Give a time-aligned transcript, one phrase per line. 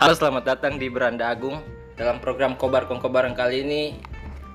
[0.00, 1.60] Halo, selamat datang di Beranda Agung.
[1.92, 3.82] Dalam program Kobar Kongkobaran kali ini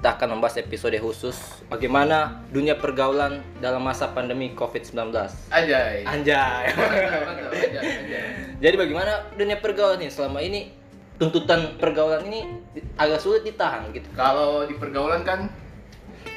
[0.02, 1.38] kita akan membahas episode khusus
[1.70, 5.14] bagaimana dunia pergaulan dalam masa pandemi COVID-19.
[5.54, 6.02] Ajay.
[6.02, 6.66] Anjay.
[6.74, 8.26] Mantap, ajay, ajay.
[8.58, 10.74] Jadi bagaimana dunia pergaulan ini selama ini
[11.22, 12.42] tuntutan pergaulan ini
[12.98, 14.10] agak sulit ditahan gitu.
[14.18, 15.54] Kalau di pergaulan kan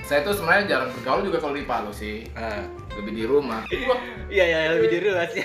[0.04, 2.28] saya tuh sebenarnya jarang bergaul juga kalau di Palu sih.
[2.36, 2.87] Nah.
[2.98, 3.62] Lebih di rumah.
[3.62, 5.40] Wah, Iya ya lebih di rumah sih.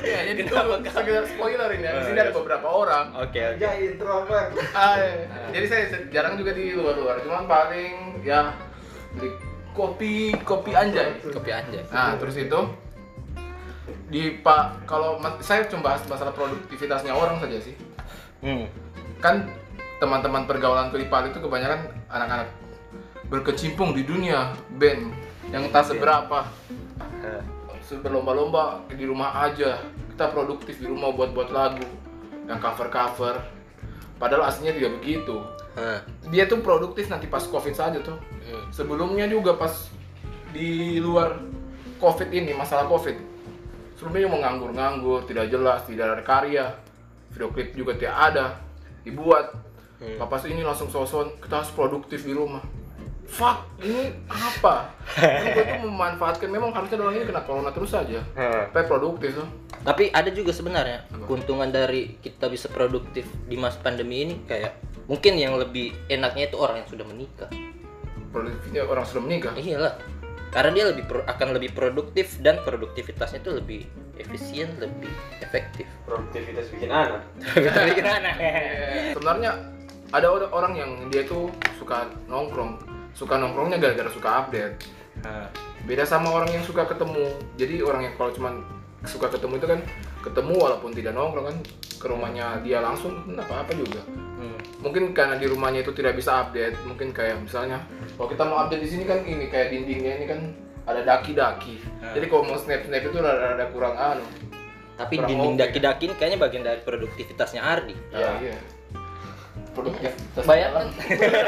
[0.00, 0.54] Iya, jadi itu
[0.88, 1.92] sekedar spoiler ini ya.
[1.98, 2.38] Di sini Oh, ada iya.
[2.38, 3.06] beberapa orang.
[3.18, 3.58] Oke oke.
[3.60, 4.50] Ya introvert.
[4.72, 5.26] Ah, iya.
[5.52, 7.20] Jadi saya jarang juga di luar-luar.
[7.26, 8.54] Cuman paling ya
[9.18, 9.30] beli
[9.74, 11.18] kopi kopi anjay.
[11.20, 11.82] Kopi anjay.
[11.90, 12.60] Nah, terus itu
[14.10, 17.74] di Pak kalau saya cuma bahas masalah produktivitasnya orang saja sih.
[18.40, 18.64] Hmm.
[19.20, 19.50] Kan
[20.00, 22.48] teman-teman pergaulan di itu kebanyakan anak-anak
[23.28, 25.12] berkecimpung di dunia band
[25.50, 26.46] yang tak seberapa.
[27.20, 27.42] Eh,
[28.00, 29.82] berlomba-lomba di rumah aja.
[30.14, 31.86] Kita produktif di rumah buat-buat lagu.
[32.46, 33.36] Yang cover-cover.
[34.16, 35.42] Padahal aslinya tidak begitu.
[35.78, 35.98] Eh,
[36.30, 38.18] dia tuh produktif nanti pas covid saja tuh.
[38.74, 39.90] Sebelumnya juga pas
[40.50, 41.38] di luar
[42.02, 43.14] covid ini masalah covid.
[43.94, 46.66] Sebelumnya mau nganggur-nganggur tidak jelas tidak ada karya.
[47.30, 48.58] Video klip juga tidak ada
[49.06, 49.54] dibuat.
[50.00, 50.16] Hmm.
[50.16, 52.64] Papa ini langsung soson kita harus produktif di rumah
[53.24, 58.20] fuck ini apa Kan gue tuh memanfaatkan memang harusnya orang ini kena corona terus saja
[58.32, 58.64] Eh.
[58.68, 59.48] tapi produktif tuh
[59.80, 64.76] Tapi ada juga sebenarnya keuntungan dari kita bisa produktif di masa pandemi ini kayak
[65.06, 67.48] mungkin yang lebih enaknya itu orang yang sudah menikah.
[68.28, 69.94] produktifnya orang sudah menikah Iyalah.
[70.50, 73.80] Karena dia lebih pro- akan lebih produktif dan produktivitasnya itu lebih
[74.16, 75.08] efisien, lebih
[75.40, 75.86] efektif.
[76.02, 77.22] Produktivitas bikin anak.
[77.94, 78.30] Gimana?
[78.36, 79.50] Eh, sebenarnya
[80.10, 82.82] ada or- orang yang dia tuh suka nongkrong
[83.14, 84.76] suka nongkrongnya gara-gara suka update.
[85.84, 87.26] Beda sama orang yang suka ketemu.
[87.56, 88.62] Jadi orang yang kalau cuman
[89.08, 89.80] suka ketemu itu kan
[90.20, 91.56] ketemu walaupun tidak nongkrong kan
[92.00, 94.02] ke rumahnya dia langsung nggak apa-apa juga.
[94.40, 94.56] Hmm.
[94.80, 97.84] mungkin karena di rumahnya itu tidak bisa update mungkin kayak misalnya
[98.16, 100.40] kalau kita mau update di sini kan ini kayak dindingnya ini kan
[100.88, 101.76] ada daki-daki.
[102.00, 102.16] Hmm.
[102.16, 104.24] jadi kalau mau snap snap itu rada, rada kurang anu.
[104.96, 107.96] Tapi Kurang dinding daki-daki ini kayaknya bagian dari produktivitasnya Ardi.
[108.12, 108.56] ya iya
[109.70, 110.86] produktif Bayangkan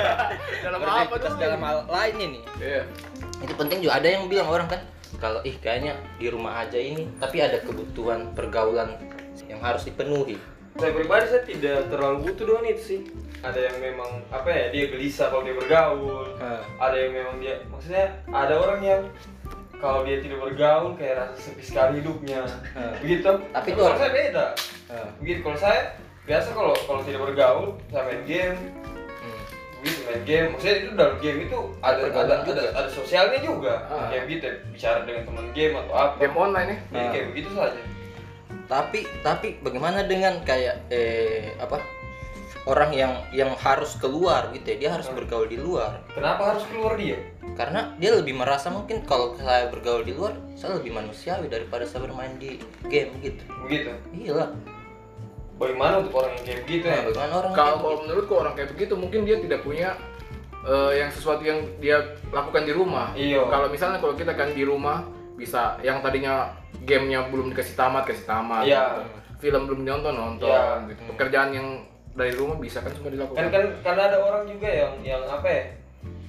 [0.64, 2.40] dalam apa produktivitas tuh dalam hal lain ini.
[2.58, 2.82] iya
[3.38, 4.80] Itu penting juga ada yang bilang orang kan
[5.16, 8.96] kalau ih kayaknya di rumah aja ini tapi ada kebutuhan pergaulan
[9.44, 10.40] yang harus dipenuhi.
[10.72, 13.00] Saya pribadi saya tidak terlalu butuh doang itu sih.
[13.44, 16.32] Ada yang memang apa ya dia gelisah kalau dia bergaul.
[16.40, 16.64] Hah.
[16.80, 19.02] Ada yang memang dia maksudnya ada orang yang
[19.76, 22.46] kalau dia tidak bergaul kayak rasa sepi sekali hidupnya.
[22.72, 22.94] Hmm.
[23.04, 23.28] Begitu.
[23.52, 24.46] Tapi itu kalau orang- saya beda.
[24.88, 25.08] Hah.
[25.20, 25.80] Begitu kalau saya
[26.22, 28.56] biasa kalau kalau tidak bergaul saya main game.
[29.22, 29.42] Hmm.
[29.82, 30.46] begitu main game.
[30.54, 32.60] Maksudnya itu dalam game itu ada Pergaulan ada, juga.
[32.62, 33.74] ada ada sosialnya juga.
[33.90, 34.06] Ah.
[34.10, 36.14] kayak gitu bicara dengan teman game atau apa.
[36.22, 36.78] Game online ya?
[36.90, 37.10] Jadi Ah.
[37.10, 37.80] kayak begitu saja.
[38.70, 41.82] Tapi tapi bagaimana dengan kayak eh apa
[42.70, 44.76] orang yang yang harus keluar gitu ya?
[44.78, 46.06] Dia harus bergaul di luar.
[46.14, 47.18] Kenapa harus keluar dia?
[47.58, 52.06] Karena dia lebih merasa mungkin kalau saya bergaul di luar saya lebih manusiawi daripada saya
[52.06, 53.42] bermain di game gitu.
[53.66, 53.90] Begitu?
[54.14, 54.46] Iya
[55.62, 58.52] bagaimana untuk orang yang kayak begitu ya nah, bagaimana orang kalau kayak kalau menurutku orang
[58.52, 59.88] kayak begitu mungkin dia tidak punya
[60.62, 61.96] eh, yang sesuatu yang dia
[62.28, 63.46] lakukan di rumah Iya.
[63.46, 66.50] kalau misalnya kalau kita kan di rumah bisa yang tadinya
[66.82, 68.82] gamenya belum dikasih tamat kasih tamat Iya.
[68.98, 69.02] gitu.
[69.40, 70.90] film belum nonton nonton Iya.
[70.90, 71.02] gitu.
[71.10, 71.68] pekerjaan yang
[72.12, 75.48] dari rumah bisa kan semua kan dilakukan kan karena ada orang juga yang yang apa
[75.48, 75.64] ya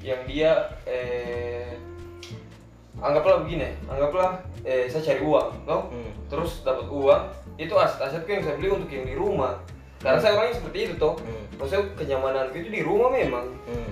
[0.03, 0.51] yang dia
[0.85, 1.73] eh
[2.97, 6.11] anggaplah begini anggaplah eh saya cari uang toh Hmm.
[6.25, 7.23] terus dapat uang
[7.55, 9.59] itu aset-asetku yang saya beli untuk yang di rumah.
[9.99, 11.15] Karena saya orangnya seperti itu toh.
[11.21, 11.43] Hmm.
[11.55, 13.45] maksudnya kenyamananku itu di rumah memang.
[13.69, 13.91] Hmm.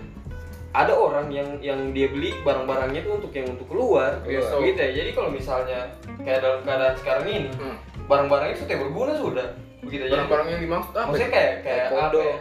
[0.71, 4.23] ada orang yang yang dia beli barang-barangnya itu untuk yang untuk keluar.
[4.23, 4.91] Iya, so- gitu ya.
[5.03, 5.91] Jadi kalau misalnya
[6.23, 7.75] kayak dalam keadaan sekarang ini Hmm.
[8.07, 9.47] barang-barang itu tidak berguna sudah.
[9.83, 11.05] Begitu barang-barang yang dimaksud apa?
[11.11, 12.37] maksudnya kayak kayak apa ya?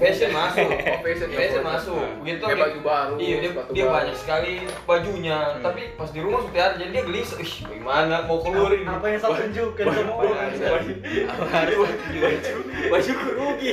[0.00, 1.62] Fashion masuk Oh, fashion, fashion fashion.
[1.62, 3.94] masuk Nah, begitu kayak dia- baju baru, iya dia, dia baru.
[3.94, 4.52] banyak sekali
[4.82, 5.62] bajunya Hmm.
[5.62, 9.06] tapi pas di rumah seperti ada jadi dia gelisah ih bagaimana mau keluar ini Apa
[9.06, 10.50] yang saya tunjukkan sama orang?
[11.30, 11.80] baju
[12.90, 13.72] baju rugi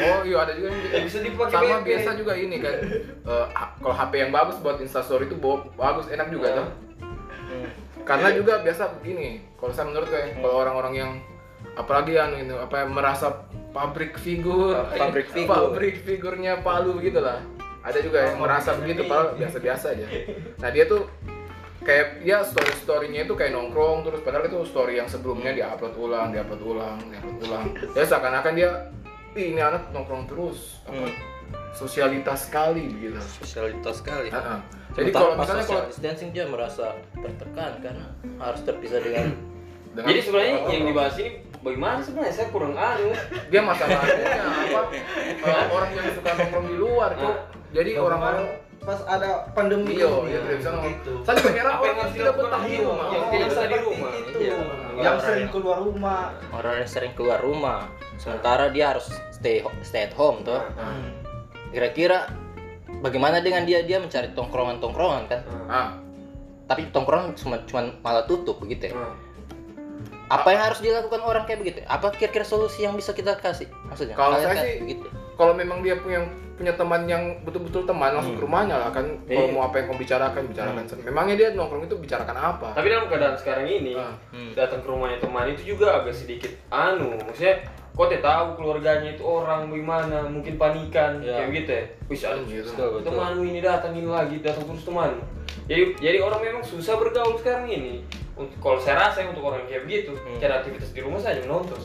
[0.00, 2.76] oh iya ada juga yang Ya, bisa dipakai sama biasa juga ini kan
[3.22, 5.36] eh, ha- kalau HP yang bagus buat instastory itu
[5.74, 6.56] bagus enak juga Nah.
[6.56, 6.68] tuh
[7.00, 7.66] Hmm.
[8.04, 11.10] karena juga biasa begini kalau saya menurut saya kalau orang-orang yang
[11.72, 13.26] apalagi yang itu apa yang merasa
[13.70, 14.74] pabrik figur.
[14.90, 15.48] Pabrik figur.
[15.48, 17.40] pabrik figurnya Palu gitu lah.
[17.80, 20.06] Ada juga yang merasa begitu padahal biasa-biasa aja.
[20.60, 21.08] Nah dia tuh
[21.80, 26.28] kayak dia story storynya itu kayak nongkrong terus padahal itu story yang sebelumnya diupload ulang
[26.28, 27.64] diupload ulang diupload ulang.
[27.96, 28.70] Ya seakan-akan dia
[29.32, 30.84] "Ih, ini anak nongkrong terus.
[30.84, 31.14] Apa Hmm.
[31.70, 33.16] sosialitas sekali gitu.
[33.40, 34.28] Sosialitas sekali.
[34.28, 34.60] Ah, ah.
[34.92, 38.06] jadi kalau misalnya kalau distancing dia merasa tertekan karena
[38.36, 39.32] harus terpisah dengan
[39.94, 42.32] dengan jadi sebenarnya yang dibahas ini bagaimana sebenarnya?
[42.32, 43.10] Saya kurang anu.
[43.48, 44.14] Dia masalahnya
[44.70, 44.80] apa?
[45.40, 47.34] Eh, orang yang suka nongkrong di luar tuh
[47.70, 48.46] jadi orang-orang
[48.80, 50.88] pas ada pandemi iya iya bisa ngomong.
[50.88, 51.12] Gitu.
[51.20, 53.06] saya juga heran Apa yang orang harus tidak betah di rumah.
[53.12, 54.10] Yang tidak bisa di rumah.
[54.10, 54.38] itu.
[54.40, 54.56] Iya.
[55.00, 56.22] yang sering yang- keluar rumah.
[56.50, 57.80] Orang yang sering keluar rumah.
[58.16, 60.60] Sementara dia harus stay stay at home tuh
[61.70, 62.28] kira-kira
[63.00, 63.84] bagaimana dengan dia?
[63.84, 65.88] Dia mencari tongkrongan tongkrongan kan ah.
[66.66, 68.94] Tapi tongkrongan cuma cuma malah tutup begitu ya.
[70.30, 74.14] Apa yang harus dilakukan orang kayak begitu apa kira-kira solusi yang bisa kita kasih maksudnya
[74.14, 76.22] Kalau saya sih- begitu kalau memang dia punya
[76.54, 79.50] punya teman yang betul-betul teman langsung ke rumahnya lah kan kalau Iya.
[79.50, 83.34] mau apa yang kau bicarakan bicarakan memangnya dia nongkrong itu bicarakan apa tapi dalam keadaan
[83.34, 84.12] sekarang ini Ah.
[84.30, 84.52] Hmm.
[84.52, 89.24] datang ke rumahnya teman itu juga agak sedikit anu maksudnya kok teh tahu keluarganya itu
[89.24, 91.40] orang bagaimana mungkin panikan Ya.
[91.40, 92.68] kayak gitu ya wis ada Gitu.
[92.70, 93.04] Betul, betul.
[93.08, 95.10] temanmu ini datang ini lagi datang terus teman
[95.64, 98.04] jadi jadi orang memang susah bergaul sekarang ini
[98.40, 100.36] untuk kalau saya rasa untuk orang kayak begitu Hmm.
[100.36, 101.76] cari aktivitas di rumah saja menonton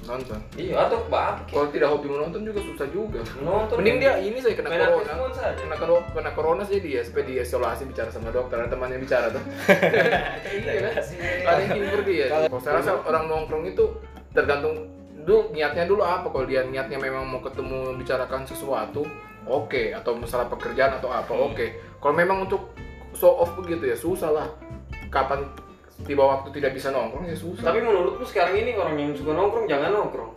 [0.00, 0.40] nonton.
[0.56, 3.20] Iya atau apa kalau tidak hobi menonton juga susah juga.
[3.36, 3.76] Menonton.
[3.78, 5.12] Mending dia ini saya kena Main corona.
[5.54, 9.28] kena kena, kena corona sih dia supaya dia isolasi bicara sama dokter ada temannya bicara
[9.28, 9.44] tuh.
[10.50, 10.88] Iya.
[11.44, 12.26] Kan ada yang hibur dia.
[12.26, 13.84] Kalau saya rasa orang nongkrong itu
[14.30, 14.88] tergantung
[15.20, 16.26] dulu niatnya dulu apa.
[16.26, 19.04] Kalau dia niatnya memang mau ketemu bicarakan sesuatu
[19.44, 19.92] oke.
[19.92, 21.52] Atau masalah pekerjaan atau apa Hmm.
[21.52, 21.66] oke.
[21.98, 22.72] Kalau memang untuk
[23.12, 24.48] show off begitu ya susah lah.
[25.08, 25.44] Kapan
[26.04, 27.64] tiba waktu tidak bisa nongkrong ya susah.
[27.64, 30.32] Tapi menurutku sekarang ini orang yang suka nongkrong jangan nongkrong.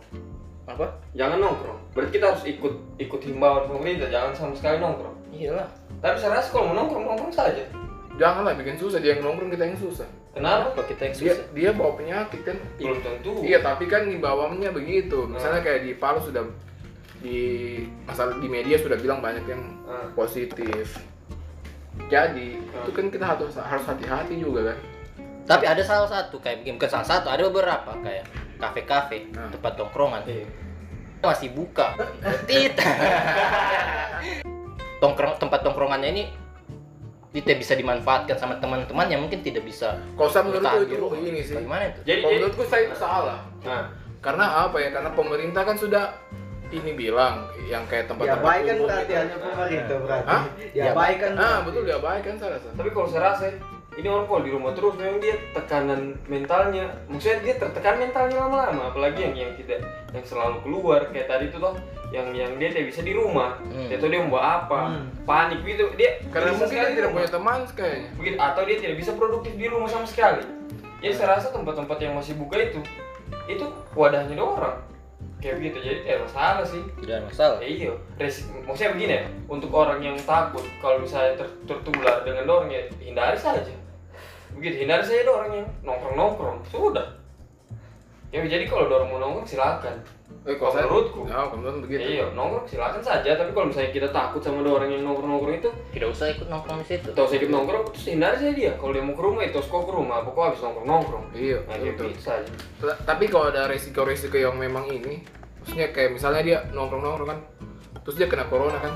[0.64, 0.86] Apa?
[1.12, 1.78] Jangan nongkrong.
[1.92, 5.16] Berarti kita harus ikut ikut himbauan pemerintah jangan sama sekali nongkrong.
[5.30, 5.68] Iyalah.
[6.00, 7.64] Tapi saya rasa kalau mau nongkrong nongkrong saja.
[8.14, 8.98] Janganlah bikin susah.
[9.02, 10.06] Dia yang nongkrong kita yang susah.
[10.34, 10.70] Kenapa?
[10.70, 11.46] Apa kita yang dia susah.
[11.50, 12.56] dia bawa penyakit kan?
[12.78, 13.32] Belum tentu.
[13.42, 15.26] Iya, tapi kan himbauannya begitu.
[15.26, 15.66] Misalnya Hmm.
[15.66, 16.42] kayak di Palu sudah
[17.18, 17.38] di
[18.04, 20.06] masalah di media sudah bilang banyak yang Ah.
[20.12, 20.98] positif.
[22.10, 22.82] Jadi Hmm.
[22.84, 24.78] itu kan kita harus harus hati-hati juga kan.
[25.44, 28.24] Tapi ada salah satu kayak begini bukan salah satu ada beberapa kayak
[28.56, 29.50] kafe-kafe Nah.
[29.50, 30.46] tempat tongkrongan Iya.
[31.20, 31.96] masih buka
[32.44, 32.76] tit
[35.00, 36.24] tongkrong tempat tongkrongannya ini
[37.34, 41.40] tidak bisa dimanfaatkan sama teman-teman yang mungkin tidak bisa Kalau saya menurutku di itu ini
[41.42, 41.54] sih.
[41.54, 43.38] bagaimana itu jadi Kalau jadi menurutku saya itu salah.
[43.60, 43.84] nah
[44.20, 44.88] Karena apa ya?
[44.88, 46.04] Karena pemerintah kan sudah
[46.70, 49.18] ini bilang yang kayak tempat-tempat diabaikan umum berarti itu.
[49.18, 50.42] hanya pemerintah berarti Hah?
[50.72, 51.64] diabaikan Ah, berarti.
[51.66, 52.68] betul diabaikan saya rasa.
[52.72, 53.44] tapi kalau saya rasa
[53.94, 56.90] ini orang kalau di rumah terus memang dia tekanan mentalnya.
[57.06, 61.00] Maksudnya dia tertekan mentalnya lama-lama apalagi yang yang tidak yang selalu keluar.
[61.14, 61.78] Kayak tadi itu toh
[62.10, 63.54] yang yang dia tidak bisa di rumah.
[63.62, 63.86] Hmm.
[63.86, 64.98] dia tuh dia mau apa?
[64.98, 65.06] Hmm.
[65.22, 65.86] panik gitu.
[65.94, 68.08] Dia Karena mungkin dia di tidak punya teman kayaknya.
[68.18, 70.42] begitu atau dia tidak bisa produktif di rumah sama sekali.
[70.98, 72.82] Jadi saya rasa tempat-tempat yang masih buka itu
[73.44, 74.76] itu wadahnya ada orang
[75.44, 76.82] kayak begitu jadi tidak masalah sih.
[77.04, 77.56] Tidak masalah.
[77.60, 77.92] Ya iya.
[78.16, 79.22] Resik, maksudnya begini ya.
[79.44, 83.83] Untuk orang yang takut kalau misalnya ter- tertular dengan orang ya hindari saja
[84.54, 87.06] begitu hindari saja orang yang nongkrong nongkrong sudah.
[88.34, 89.96] Ya jadi kalau ada orang mau nongkrong silakan.
[90.44, 91.24] Eh, kalau saya Menurutku.
[91.24, 92.02] Ya, kalau menurut begitu.
[92.04, 93.30] iya nongkrong silakan saja.
[93.38, 96.46] Tapi kalau misalnya kita takut sama ada orang yang nongkrong nongkrong itu tidak usah ikut
[96.50, 97.08] nongkrong di situ.
[97.14, 98.72] Atau sedikit nongkrong terus hindari saja dia.
[98.74, 100.16] Kalau dia mau ke rumah itu kok ke rumah.
[100.20, 102.08] Pokoknya habis nongkrong nongkrong Iya, nah betul.
[102.82, 105.22] Ta- tapi kalau ada resiko-resiko yang memang ini
[105.64, 107.38] maksudnya kayak misalnya dia nongkrong-nongkrong kan
[108.04, 108.92] terus dia kena corona kan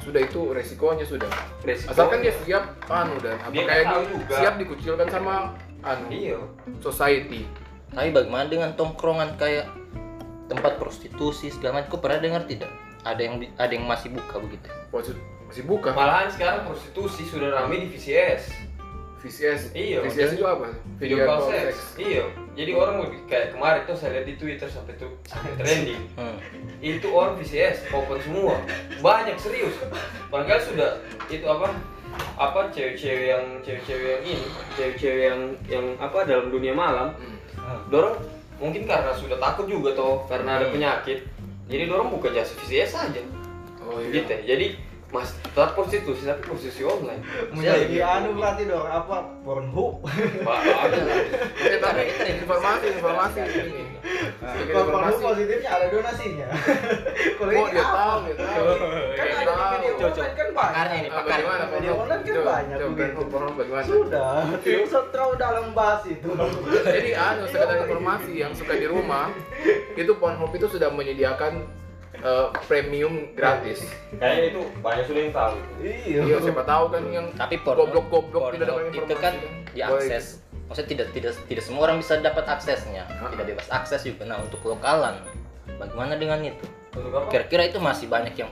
[0.00, 1.28] sudah itu resikonya sudah.
[1.60, 4.34] Resiko- asalkan dia siap anu dan apa Dia kayak kan tahu di- juga.
[4.36, 5.34] siap dikucilkan sama
[5.80, 6.38] anu iya.
[6.78, 7.44] society.
[7.90, 9.66] Tapi bagaimana dengan tongkrongan kayak
[10.46, 11.90] tempat prostitusi segala macam?
[11.90, 12.70] Kau pernah dengar tidak?
[13.00, 14.68] Ada yang ada yang masih buka begitu?
[14.90, 15.14] Masih,
[15.46, 15.90] masih buka?
[15.90, 18.69] Malahan sekarang prostitusi sudah ramai di VCS
[19.20, 20.72] VCS Iya, VCS itu apa?
[20.96, 21.96] Video call sex.
[21.96, 26.02] Iya jadi orang lebih kayak kemarin tuh saya lihat di Twitter sampai tuh sampai trending.
[26.14, 26.36] Hmm.
[26.80, 28.56] itu orang VCS open semua.
[28.98, 29.72] Banyak serius.
[30.28, 30.90] Barangkali sudah
[31.28, 31.72] itu apa?
[32.36, 37.12] Apa cewek-cewek yang cewek-cewek yang ini cewek-cewek yang yang apa dalam dunia malam.
[37.54, 37.80] Hmm.
[37.88, 38.16] dorong
[38.56, 40.74] mungkin karena sudah takut juga toh karena ada Hmm.
[40.74, 41.24] penyakit.
[41.70, 43.22] Jadi dorong buka jasa VCS saja
[43.80, 44.42] oh gitu ya.
[44.44, 44.66] jadi
[45.10, 47.18] mas tetap prostitusi tapi prostitusi online.
[47.50, 49.26] Menjadi anu berarti dong apa?
[49.42, 50.06] Pornhub.
[50.40, 50.96] Pak, ada
[51.84, 53.38] tapi informasi informasi.
[53.42, 53.82] Ini.
[54.38, 55.22] Sedikit kalau Pornhub informasi.
[55.26, 56.48] positifnya ada donasinya.
[57.40, 57.96] Kalau ini dia apa?
[57.96, 58.64] tahu tahu.
[59.10, 60.12] Kan ada media Cocok.
[60.12, 60.70] online kan banyak.
[60.70, 62.76] Pakarnya ini Ah, pakar bagaimana Media online kan banyak.
[63.26, 63.84] Pornhub bagaimana?
[63.84, 64.32] Sudah.
[64.60, 66.28] Tidak usah terlalu dalam bahas itu.
[66.86, 69.32] Jadi anu sekedar informasi yang suka di rumah
[69.92, 71.64] itu Pornhub itu sudah menyediakan
[72.20, 73.80] eh, premium gratis.
[74.12, 78.52] kayaknya itu banyak sudah yang tahu iya Iya siapa tahu kan yang tapi Pornhub- goblok-goblok
[78.52, 79.00] tidak dapat informasi.
[79.00, 79.34] itu kan kan.
[79.70, 80.24] diakses
[80.66, 83.26] maksudnya tidak tidak tidak semua orang bisa dapat aksesnya Ah.
[83.28, 85.18] tidak bebas akses juga nah untuk lokalan
[85.74, 86.66] bagaimana dengan itu
[87.26, 88.50] kira-kira itu masih banyak yang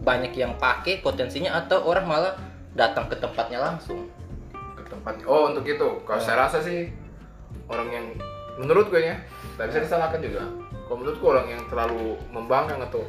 [0.00, 2.34] banyak yang pakai potensinya atau orang malah
[2.74, 4.08] datang ke tempatnya langsung
[4.74, 5.20] ke tempat.
[5.24, 5.88] Oh untuk itu.
[6.02, 6.92] Kalau saya rasa sih
[7.66, 8.06] orang yang
[8.56, 9.16] menurut gue ya
[9.54, 10.44] tak bisa disalahkan juga
[10.84, 13.02] kalau menurut gue orang yang terlalu membangkang atau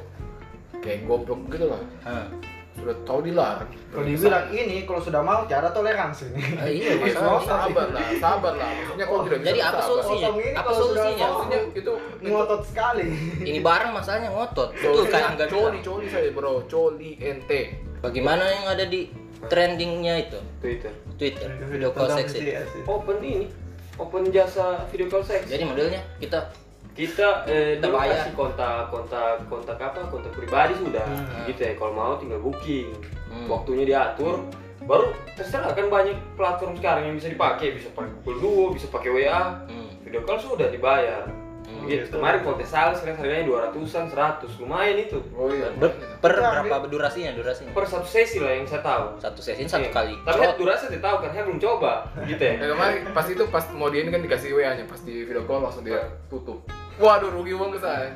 [0.80, 2.28] kayak goblok gitu lah Hah.
[2.76, 6.28] sudah tahu dilarang Kalau dibilang ini kalau sudah mau cara toleransi.
[6.60, 7.42] Ah, iya, Iya, masalah.
[7.48, 8.68] sabar lah, sabar lah.
[8.68, 10.30] Maksudnya kalau tidak bisa Jadi apa solusinya?
[10.60, 11.26] Apa solusinya?
[11.32, 11.94] Maksudnya itu
[12.28, 13.06] Ngotot sekali.
[13.48, 14.70] Ini barang masalahnya ngotot.
[14.76, 17.62] Betul kayak angga coli, coli saya bro, coli ente.
[18.04, 19.08] Bagaimana yang ada di
[19.48, 20.40] trendingnya itu?
[20.60, 22.52] Twitter Twitter, video call sex itu.
[22.86, 23.48] open ini
[23.96, 26.50] open jasa video call sex Jadi modelnya kita
[26.96, 28.24] kita eh, dulu bayar.
[28.24, 31.44] kasih kontak kontak kontak apa kontak pribadi sudah Hmm.
[31.46, 32.96] gitu ya kalau mau tinggal booking
[33.28, 33.46] Hmm.
[33.46, 34.48] waktunya diatur
[34.82, 39.12] baru terserah kan banyak platform sekarang yang bisa dipakai bisa pakai Google Duo bisa pakai
[39.12, 41.28] WA hmm, video call sudah dibayar
[41.66, 41.84] Hmm.
[41.84, 45.74] gitu kemarin kontes sales kan harganya 200-an 100 lumayan itu Oh iya.
[45.74, 47.34] ber- per berapa durasinya?
[47.34, 47.74] Durasinya?
[47.74, 49.90] per satu sesi lah yang saya tahu Satu sesi satu Iya.
[49.90, 50.14] kali.
[50.22, 50.46] tapi Cot.
[50.46, 51.92] kan durasi saya tahu kan saya belum coba
[52.24, 55.26] gitu ya kemarin pas itu pas mau di ini kan dikasih WA nya pas di
[55.26, 56.00] video call langsung dia
[56.30, 56.62] tutup.
[56.98, 58.08] Waduh rugi uang ke saya.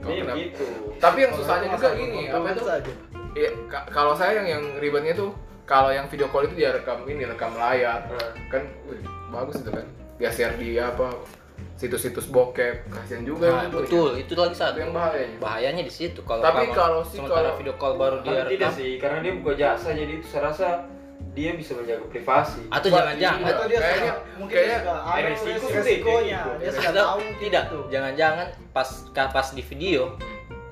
[0.00, 0.38] Iya kenapa?
[0.38, 0.64] gitu
[0.96, 2.64] Tapi yang susahnya juga gini, apa itu?
[3.32, 7.04] Iya, ka- kalau saya yang yang ribetnya tuh kalau yang video call itu dia rekam
[7.04, 8.32] ini rekam layar Nah.
[8.48, 8.96] kan wih,
[9.28, 9.84] bagus itu kan
[10.16, 11.12] dia share di apa
[11.76, 13.76] situs-situs bokep kasihan juga Nah, yang itu.
[13.78, 14.76] betul, itu lagi itu satu.
[14.78, 18.32] yang bahayanya Bahayanya di situ kalau Tapi kalau sih sementara kalau- video call baru dia
[18.38, 18.72] Tapi tidak rekam.
[18.74, 20.68] sih, karena dia buka jasa jadi itu saya rasa
[21.30, 22.66] dia bisa menjaga privasi.
[22.68, 23.54] Atau jangan-jangan iya.
[23.54, 26.38] Atau dia Kayaknya- mungkin kayaknya dia resiko resikonya.
[26.42, 26.50] gitu.
[26.58, 27.78] Dia sudah tahu tidak, gitu.
[27.88, 30.02] jangan-jangan pas pas di video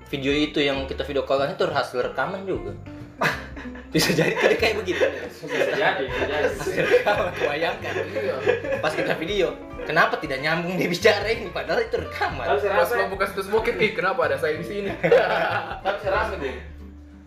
[0.08, 2.72] video itu yang kita video callan itu hasil rekaman juga.
[3.92, 5.00] Bisa jadi tadi kayak begitu.
[5.00, 6.48] Bisa jadi, bisa jadi.
[6.60, 7.92] Hasil rekaman, bayangkan.
[8.12, 8.36] iya
[8.80, 12.44] Pas kita video, kenapa tidak nyambung dia bicara ini padahal itu rekaman.
[12.44, 14.92] pas rasa, lo buka situs bokep kenapa ada saya di sini
[15.84, 16.52] tapi saya rasa gue,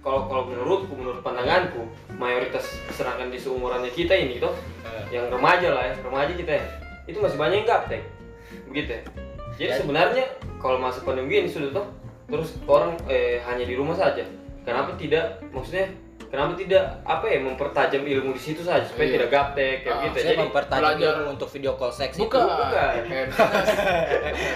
[0.01, 1.85] kalau kalau menurutku, menurut pandanganku,
[2.17, 4.53] mayoritas sedangkan di seumurannya kita ini toh,
[5.13, 6.65] yang remaja lah ya, remaja kita ya,
[7.05, 8.01] itu masih banyak yang gaptek,
[8.65, 9.01] begitu ya.
[9.61, 10.25] Jadi sebenarnya
[10.57, 11.87] kalau masa pandemi ini sudah toh,
[12.25, 14.25] terus orang eh, hanya di rumah saja.
[14.65, 15.41] Kenapa tidak?
[15.53, 15.89] Maksudnya
[16.31, 19.13] kenapa tidak apa ya mempertajam ilmu di situ saja supaya Iya.
[19.13, 20.15] tidak gaptek kayak Ah, gitu.
[20.15, 21.11] Saya Jadi mempertajam belajar.
[21.13, 22.23] ilmu untuk video call seks itu.
[22.23, 22.91] bukan bukan.
[23.03, 23.67] Kayak bisnis.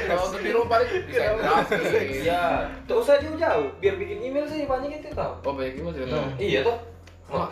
[0.08, 1.86] kalau untuk di rumah paling desain grafis
[2.32, 2.44] ya,
[2.82, 5.34] tak usah jauh-jauh, biar bikin email saja banyak tidak tahu.
[5.42, 6.40] oh baik gimana sudah tahu Hmm.
[6.40, 6.78] Iya toh.
[7.28, 7.50] Wah,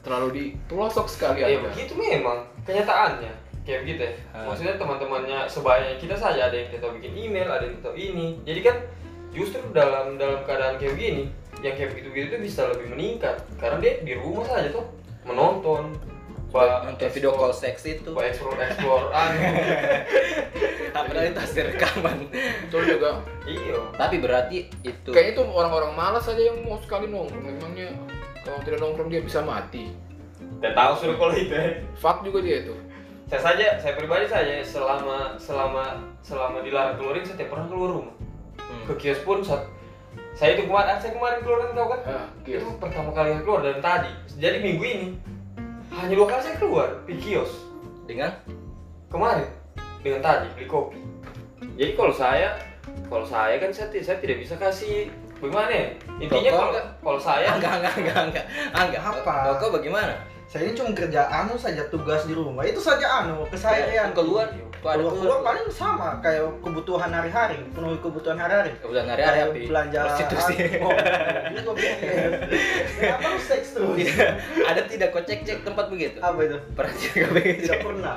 [0.00, 4.12] terlalu di pelosok sekali Ya begitu memang kenyataannya kayak begitu ya.
[4.32, 4.46] Ah.
[4.46, 8.38] Maksudnya teman-temannya sebayanya kita saja ada yang kita tahu bikin email, ada yang tahu ini.
[8.42, 8.76] Jadi kan
[9.28, 11.24] justru dalam dalam keadaan kayak begini,
[11.66, 14.86] yang kayak begitu-begitu itu bisa lebih meningkat karena dia di rumah saja tuh
[15.22, 15.90] menonton,
[16.86, 18.08] Untuk video call seks itu.
[18.10, 19.40] ba- explore explore anu.
[20.88, 22.16] Padahal itu hasil rekaman.
[22.62, 23.76] betul juga Iya.
[23.92, 27.92] Tapi berarti itu kayaknya itu orang-orang malas aja yang mau sekali nongkrong memangnya
[28.40, 29.92] kalau tidak nongkrong dia bisa mati
[30.56, 31.76] Tidak tahu suruh kalau itu ya.
[31.94, 32.74] fuck juga dia itu
[33.26, 35.84] Saya saja, saya pribadi saja selama selama
[36.22, 38.14] selama dilarang keluarin saya tidak pernah keluar rumah.
[38.56, 38.82] Hmm.
[38.86, 39.68] ke kios pun saat
[40.36, 42.00] saya itu kemarin saya kemarin keluar kan tahu kan?
[42.04, 42.60] Ah, kios.
[42.60, 44.12] itu pertama kali saya keluar dan tadi.
[44.36, 45.08] Jadi minggu ini
[45.96, 47.52] hanya dua kali saya keluar di kios.
[48.04, 48.36] Dengan?
[49.08, 49.48] Kemarin
[50.04, 51.00] dengan tadi beli kopi.
[51.80, 52.52] Jadi kalau saya
[53.08, 55.08] kalau saya kan saya, saya tidak bisa kasih.
[55.40, 55.88] Bagaimana ya?
[56.20, 58.44] Intinya kalau kalau saya enggak enggak enggak enggak.
[58.76, 59.32] Enggak Apa?
[59.52, 60.14] Kok- kok bagaimana?
[60.46, 62.62] Saya ini cuma kerja anu saja tugas di rumah.
[62.62, 64.12] Itu saja anu keseharian.
[64.12, 68.70] keluar ada Keluar, paling sama kayak kebutuhan hari-hari, penuhi kebutuhan hari-hari.
[68.78, 70.92] kebutuhan hari-hari tapi belanja prostitusi Oh,
[71.46, 72.30] ini gua pikir.
[72.96, 73.96] Kenapa lu seks terus?
[74.62, 76.58] ada tidak kau cek cek tempat begitu Apa itu?
[76.72, 78.14] perhatian kau begitu Tidak pernah.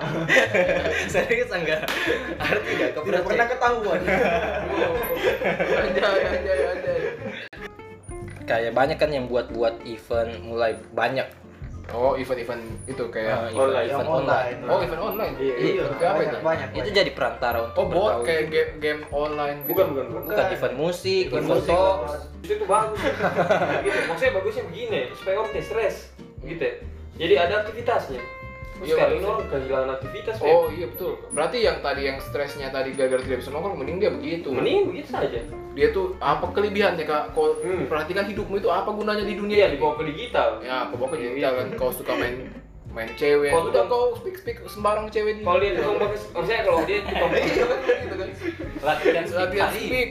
[1.13, 1.81] serius enggak
[2.37, 3.51] ada tidak kau Tidak pernah cek?
[3.55, 3.99] ketahuan.
[5.79, 6.99] anjay anjay anjay
[8.41, 11.27] kayak banyak kan yang buat buat event mulai banyak
[11.91, 13.85] oh event-event itu kayak event, online.
[13.85, 14.57] event Yang online.
[14.65, 16.67] oh event online Iya, Iya, apa banyak, itu banyak.
[16.75, 18.23] itu jadi perantara untuk oh bergaul.
[18.23, 19.69] kayak game game online gitu.
[19.71, 21.45] bukan bukan bukan bukan event musik Event
[22.39, 22.99] Justru itu bagus
[23.85, 23.99] gitu.
[24.07, 25.95] maksudnya bagusnya begini supaya orang tidak stres
[26.41, 26.73] gitu ya.
[27.17, 28.21] jadi ada aktivitasnya
[28.79, 31.13] Terus Iya, sekarang ini orang kehilangan aktivitas oh iya betul.
[31.29, 34.47] Berarti yang tadi yang stresnya tadi gara-gara tidak bisa nongkrong mending dia begitu.
[34.49, 35.39] Mending begitu saja.
[35.75, 37.23] Dia tuh apa kelebihannya kak?
[37.31, 37.85] Kau Hmm.
[37.85, 40.59] perhatikan hidupmu itu apa gunanya di dunia iya dibawa ke digital.
[40.61, 41.67] Ya kau bawa ke Iya, digital kan.
[41.75, 42.35] Kau suka main
[42.89, 43.51] main cewek.
[43.51, 46.97] Kau udah kau speak speak sembarang cewek di kalau dia tukang bagus maksudnya kalau dia
[47.03, 48.29] tukang Iya, kan, gitu kan.
[48.79, 50.09] latihan latihan speak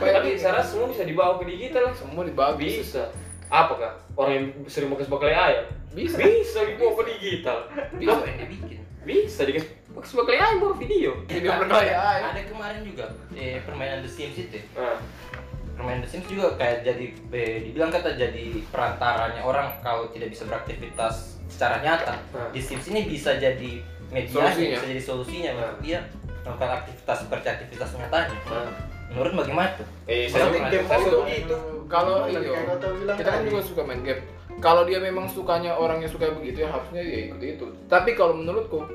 [0.00, 1.82] tapi saya rasa semua bisa dibawa ke digital.
[1.82, 3.12] Lah semua dibagi bisa.
[3.46, 6.16] apakah orang yang sering bekas baklai ayam bisa.
[6.16, 7.58] Bisa dibawa ke digital.
[7.96, 8.12] Bisa.
[8.12, 11.10] Apa yang dibikin bisa dikasih bekas baklai ayam baru video.
[11.24, 11.94] Video berkaya
[12.26, 14.98] ada kemarin juga eh, permainan The Sims itu nah
[15.76, 20.48] bermain The Sims juga kayak jadi eh, dibilang kata jadi perantaranya orang kalau tidak bisa
[20.48, 22.16] beraktivitas secara nyata.
[22.32, 22.48] Nah.
[22.50, 24.76] di Sims ini bisa jadi media Solusinya.
[24.80, 25.72] bisa jadi solusinya Nah.
[25.84, 25.98] dia
[26.42, 28.38] melakukan aktivitas seperti aktivitas nyatanya.
[28.46, 28.70] Nah,
[29.10, 29.86] menurut bagaimana tuh?
[30.06, 31.10] Eh, Saya game itu?
[31.42, 34.22] itu kalau bilang kita kan juga suka main game.
[34.56, 37.66] Kalau dia memang sukanya orangnya suka begitu ya harusnya dia ikut itu.
[37.86, 38.88] Tapi kalau menurutku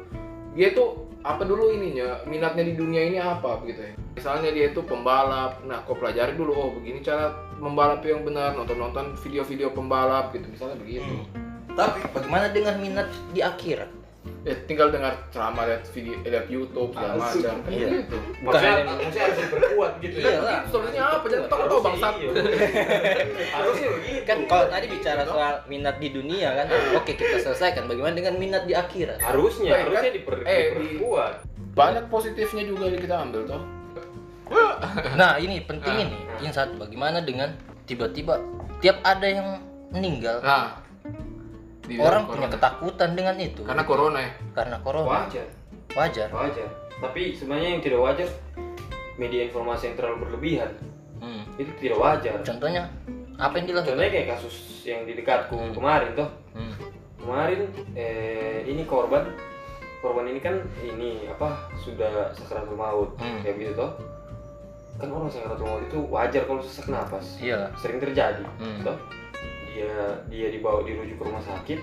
[0.58, 3.94] dia tuh apa dulu ininya minatnya di dunia ini apa begitu ya?
[4.18, 8.82] Misalnya dia itu pembalap nah kau pelajari dulu oh begini cara membalap yang benar nonton
[8.82, 11.14] nonton video-video pembalap gitu misalnya begitu.
[11.78, 14.01] Tapi bagaimana dengan minat di akhirat
[14.42, 17.42] ya tinggal dengar ceramah lihat video lihat YouTube segala macam.
[17.42, 17.88] kan Iya.
[17.96, 18.74] gitu maksudnya
[19.20, 20.30] harus berkuat gitu ya.
[20.32, 20.60] Iyalah.
[20.68, 21.26] solusinya apa?
[21.28, 22.32] Jangan tahu tahu bangsat Iya.
[23.56, 24.22] harusnya begitu.
[24.24, 27.84] kan kalau tadi bicara soal minat di dunia kan oke kita selesaikan.
[27.86, 29.18] Bagaimana dengan minat di akhirat?
[29.20, 30.14] Harusnya Eh, harusnya kan?
[30.14, 31.34] diper, Eh, di- diperkuat.
[31.72, 33.62] banyak positifnya juga yang kita ambil toh.
[35.16, 38.36] Nah ini penting Nah, ini yang satu bagaimana dengan tiba-tiba
[38.80, 39.48] tiap ada yang
[39.90, 40.80] meninggal nah
[41.92, 42.32] dibilang orang corona.
[42.32, 43.62] punya ketakutan dengan itu.
[43.68, 44.32] Karena corona ya?
[44.56, 45.08] Karena corona.
[45.12, 45.48] Wajar.
[45.92, 46.28] Wajar.
[46.32, 46.68] Wajar.
[47.02, 48.30] Tapi sebenarnya yang tidak wajar
[49.20, 50.72] media informasi yang terlalu berlebihan.
[51.22, 51.46] Hmm.
[51.54, 52.42] itu tidak wajar.
[52.42, 52.90] Contohnya
[53.38, 53.94] apa yang dilakukan?
[53.94, 56.30] Contohnya kayak kasus yang di dekatku kemarin toh.
[56.58, 56.74] Hmm.
[57.22, 59.30] kemarin eh, ini korban.
[60.02, 63.14] Korban ini kan ini apa sudah sakaratul maut.
[63.22, 63.38] Hmm.
[63.46, 63.92] kayak gitu toh.
[64.98, 67.38] Kan orang sakaratul maut itu wajar kalau sesak napas.
[67.38, 67.70] Iya.
[67.78, 68.82] Sering terjadi Hmm.
[68.82, 68.98] toh
[69.72, 69.92] dia
[70.28, 71.80] dia dibawa dirujuk ke rumah sakit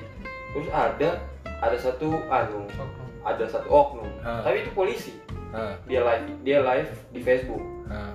[0.53, 1.11] terus ada
[1.59, 2.69] ada satu anu
[3.21, 4.41] ada satu oknum Ah.
[4.43, 5.13] tapi itu polisi
[5.49, 8.13] Ah, dia live dia live di Facebook ah,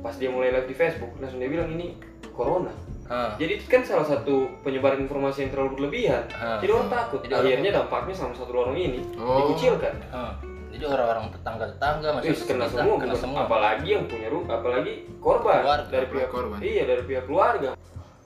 [0.00, 2.72] pas dia mulai live di Facebook langsung dia bilang ini corona
[3.04, 3.36] ah.
[3.36, 6.56] jadi itu kan salah satu penyebaran informasi yang terlalu berlebihan Ah.
[6.58, 9.44] jadi orang takut Jadi orang akhirnya dampaknya sama satu lorong ini Oh.
[9.44, 10.32] dikucilkan Ah.
[10.68, 15.62] jadi orang-orang tetangga-tetangga Wih, masih kena semua, kena semua apalagi yang punya rumah, apalagi korban
[15.62, 16.58] Keluarga, dari pihak korban.
[16.58, 17.70] Iya dari pihak keluarga.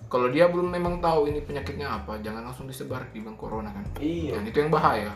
[0.08, 3.84] Kalau dia belum memang tahu ini penyakitnya apa jangan langsung disebar di bang corona kan.
[3.96, 4.36] Iya.
[4.36, 5.12] dan itu yang bahaya.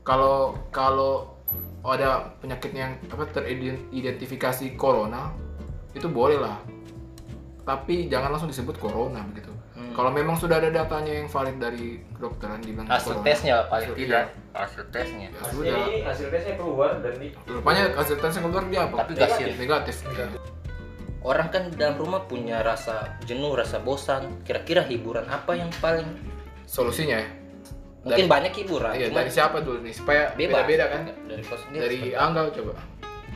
[0.00, 1.36] Kalau kalau
[1.80, 5.32] ada penyakitnya yang apa teridentifikasi corona
[5.90, 6.60] itu boleh lah.
[7.62, 9.48] Tapi jangan langsung disebut corona begitu.
[9.70, 9.96] Hmm.
[9.96, 13.24] kalau memang sudah ada datanya yang valid dari kedokteran dibilang hasil corona.
[13.24, 14.24] tesnya paling Hasil- tidak.
[14.28, 14.58] Iya.
[14.60, 15.26] hasil tesnya.
[15.26, 15.78] Ya Hasil sudah.
[16.04, 18.96] hasil tesnya keluar dan di rupanya hasil tes yang keluar dia apa?
[19.00, 19.96] Tapi hasil negatif
[21.20, 24.40] orang kan di dalam rumah punya rasa jenuh rasa bosan.
[24.44, 26.06] Kira-kira hiburan apa yang paling
[26.64, 27.18] solusinya?
[27.20, 27.28] Ya
[28.00, 29.92] mungkin Dari- banyak hiburan iya dari siapa dulu nih?
[29.92, 30.64] Supaya bebas.
[30.64, 31.02] beda-beda kan?
[31.28, 32.72] Dari kau sendiri dari Anggal coba.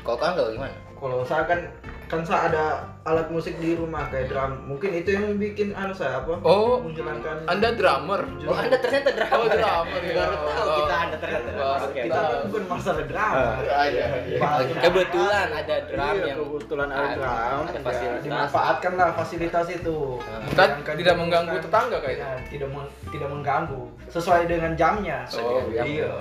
[0.04, 0.76] Kalau kau enggak gimana?
[0.96, 1.60] Kalau saya kan
[2.04, 2.64] kan saya ada
[3.02, 4.52] alat musik di rumah kayak drum.
[4.66, 6.36] Mungkin itu yang bikin anu saya apa?
[6.40, 10.14] Oh, menjalankan Anda drummer oh anda ternyata drama Oh, drama, ya.
[10.14, 10.76] baru tahu Oh.
[10.78, 13.44] kita anda ternyata Wah, Oke, kita kan bukan masalah drama.
[13.60, 13.80] Iya,
[14.24, 14.38] iya.
[14.38, 14.80] Banyak.
[14.80, 17.24] kebetulan ada drum Iya, yang kebetulan ada drum.
[17.64, 18.22] ada ya, fasilitas.
[18.22, 19.96] dimanfaatkan lah fasilitas itu.
[20.22, 22.28] Menjalankan tidak mengganggu tetangga kayaknya.
[22.30, 22.68] Ya, tidak
[23.10, 25.18] tidak mengganggu sesuai dengan jamnya.
[25.34, 25.84] Oh, jam.
[25.84, 26.12] iya.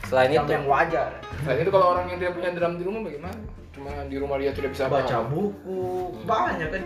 [0.00, 1.10] selain Jam itu yang wajar.
[1.44, 3.36] Nah itu kalau orang yang tidak punya drum di rumah bagaimana?
[3.80, 5.32] Cuma di rumah dia tidak bisa Baca apa-apa.
[5.32, 5.80] buku,
[6.22, 6.84] banyak kan.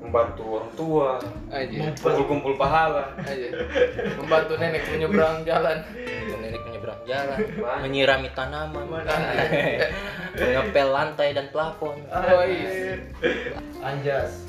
[0.00, 1.10] membantu orang tua,
[1.50, 3.12] Aja, kumpul-kumpul pahala.
[3.20, 3.50] aja.
[4.14, 5.76] Membantu nenek menyeberang jalan.
[6.40, 7.80] nenek menyeberang jalan Banyak.
[7.82, 8.86] menyirami tanaman
[10.32, 12.96] mengepel lantai dan plafon Oh, iya.
[13.82, 14.46] Anjas.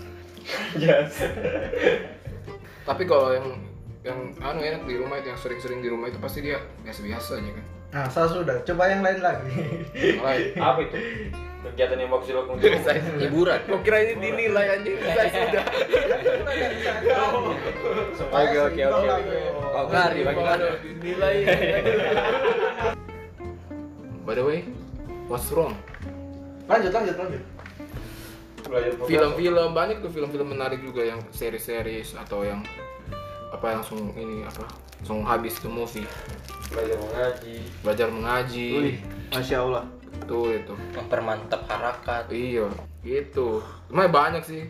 [2.82, 3.48] Tapi kalau yang
[4.02, 7.52] yang anu enak di rumah itu yang sering-sering di rumah itu pasti dia biasa-biasa aja
[7.52, 7.66] kan.
[7.92, 8.64] Nah, saya sudah.
[8.64, 9.52] Coba yang lain lagi.
[10.16, 10.56] Mulai.
[10.56, 10.98] Apa itu?
[11.62, 12.58] Kegiatan yang bagus dilakukan
[13.22, 14.98] hiburan Kok kira ini dinilai anjing?
[15.14, 15.64] Saya sudah.
[18.34, 19.08] Oke, oke, oke.
[19.62, 21.36] Kau ngari bagaimana Dinilai.
[24.26, 24.66] By the way,
[25.30, 25.78] what's wrong?
[26.66, 27.44] Lanjut, lanjut, lanjut.
[29.06, 32.66] Film-film banyak tuh film-film menarik juga yang seri-series atau yang
[33.52, 34.64] apa langsung ini apa
[35.00, 36.08] langsung habis tuh movie.
[36.72, 37.56] Belajar mengaji.
[37.84, 38.70] belajar mengaji.
[39.36, 39.84] Masya Allah.
[40.24, 40.74] tuh itu.
[40.96, 42.32] Mempermantap harakat.
[42.32, 42.70] Iya
[43.02, 43.60] gitu.
[43.90, 44.70] Cuma banyak sih.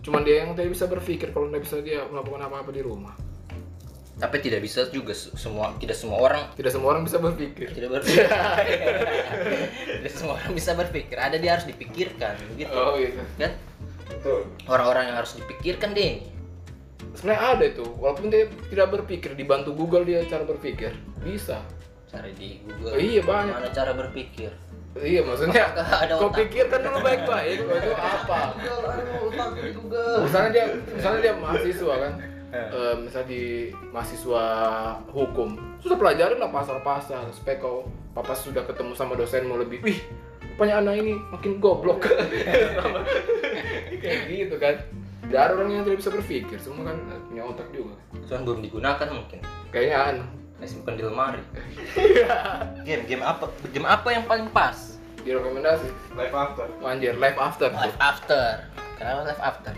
[0.00, 3.12] Cuman dia yang tidak bisa berpikir kalau tidak bisa dia melakukan apa-apa di rumah.
[4.14, 6.54] Tapi tidak bisa juga se- semua tidak semua orang.
[6.54, 7.66] Tidak semua orang bisa berpikir.
[7.74, 8.24] Tidak berpikir.
[10.04, 11.16] Tidak semua orang bisa berpikir.
[11.18, 13.52] Ada dia harus dipikirkan begitu oh gitu kan?
[14.04, 14.44] Betul.
[14.68, 16.20] orang-orang yang harus dipikirkan deh
[17.14, 20.92] sebenarnya ada itu walaupun dia tidak berpikir dibantu Google dia cara berpikir.
[21.22, 21.62] Bisa.
[22.10, 22.94] Cari di Google.
[22.94, 23.54] Oh, iya, banyak.
[23.54, 24.50] mana cara berpikir?
[24.94, 28.54] Iya maksudnya ada kau pikirkan dulu baik-baik kau itu apa?
[29.74, 32.12] Google, misalnya dia misalnya dia mahasiswa kan.
[32.54, 33.42] Eh, misalnya di
[33.90, 34.44] mahasiswa
[35.10, 35.58] hukum.
[35.82, 37.90] Sudah pelajarin lah pasal-pasal supaya kau.
[38.14, 39.98] Papa sudah ketemu sama dosen mau lebih wih
[40.54, 42.06] rupanya anak ini makin goblok.
[44.02, 44.78] Kayak gitu kan
[45.24, 49.08] tidak ada orang yang tidak bisa berpikir semua kan punya otak juga Cuman belum digunakan
[49.08, 49.38] mungkin.
[49.68, 51.42] kayaknya anu Nah, simpan di lemari.
[52.86, 53.50] game game apa?
[53.68, 54.96] Game apa yang paling pas?
[55.20, 56.68] direkomendasi Live after.
[56.80, 57.80] anjir life after tuh.
[57.80, 58.44] Life after.
[58.94, 59.74] Kenapa life after?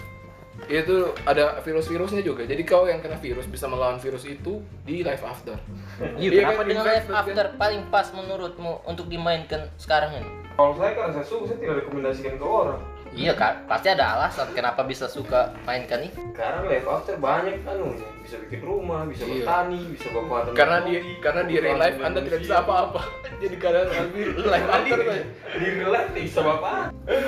[0.64, 5.20] itu ada virus-virusnya juga jadi kau yang kena virus bisa melawan virus itu di life
[5.20, 5.52] after
[6.16, 7.16] Iya, Iya kenapa kan, dengan life kan?
[7.22, 10.28] after paling pas menurutmu untuk dimainkan sekarang ini?
[10.56, 12.80] Kalau saya karena saya suka, saya tidak rekomendasikan ke orang.
[13.16, 16.12] Iya kan, pasti ada alasan kenapa bisa suka mainkan ini.
[16.36, 19.40] Karena live after banyak anunya, bisa bikin rumah, bisa Iya.
[19.40, 20.92] bertani, bisa berkuatan karena di
[21.24, 23.00] karena di real life anda tidak bisa apa-apa.
[23.42, 23.88] Jadi kadang
[24.36, 25.22] life after kan
[25.56, 26.72] di real life tidak bisa apa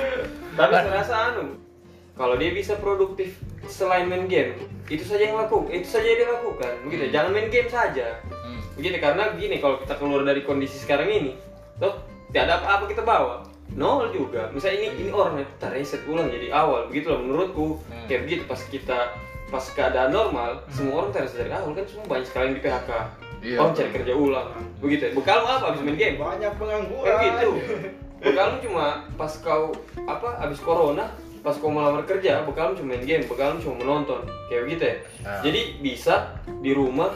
[0.57, 1.55] tapi saya rasa anu
[2.13, 4.57] kalau dia bisa produktif selain main game
[4.89, 8.19] itu saja yang laku itu saja yang dia lakukan begitu jangan main game saja.
[8.25, 8.59] Hmm.
[8.75, 11.31] begitu karena begini kalau kita keluar dari kondisi sekarang ini
[11.77, 16.27] toh tidak ada apa-apa kita bawa nol juga misalnya ini ini orang kita reset ulang
[16.27, 18.05] jadi awal begitu loh menurutku Hmm.
[18.05, 18.99] kayak begitu pas kita
[19.47, 22.91] pas keadaan normal semua orang terus dari awal kan semua banyak sekali yang di PHK
[23.39, 23.55] Iya.
[23.57, 27.49] orang cari kerja ulang begitu ya bekal apa habis main game banyak Kayak pengangguran gitu.
[28.19, 31.07] Bekalmu cuma pas kau apa abis corona,
[31.39, 34.27] pas kau melamar kerja, bekalmu cuma main game, bekalmu cuma menonton.
[34.51, 34.95] Kayak begitu ya.
[35.23, 35.39] Nah.
[35.39, 36.15] Jadi bisa
[36.59, 37.15] di rumah